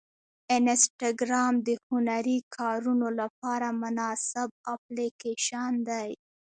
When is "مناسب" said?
3.83-4.49